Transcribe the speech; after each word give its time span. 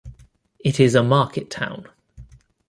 It 0.57 0.79
is 0.79 0.95
a 0.95 1.03
market 1.03 1.51
town. 1.51 1.85